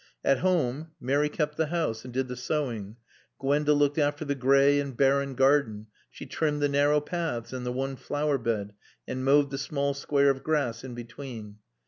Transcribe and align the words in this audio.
At 0.25 0.39
home 0.39 0.93
Mary 0.99 1.29
kept 1.29 1.57
the 1.57 1.67
house 1.67 2.03
and 2.03 2.11
did 2.11 2.27
the 2.27 2.35
sewing. 2.35 2.95
Gwenda 3.37 3.71
looked 3.73 3.99
after 3.99 4.25
the 4.25 4.33
gray 4.33 4.79
and 4.79 4.97
barren 4.97 5.35
garden, 5.35 5.85
she 6.09 6.25
trimmed 6.25 6.59
the 6.63 6.67
narrow 6.69 6.99
paths 6.99 7.53
and 7.53 7.67
the 7.67 7.71
one 7.71 7.95
flower 7.95 8.39
bed 8.39 8.73
and 9.07 9.23
mowed 9.23 9.51
the 9.51 9.59
small 9.59 9.93
square 9.93 10.31
of 10.31 10.41
grass 10.43 10.81
between. 10.81 11.57